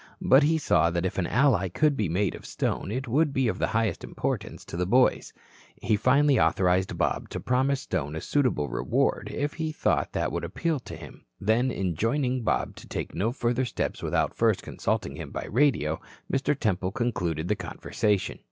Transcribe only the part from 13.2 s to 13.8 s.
further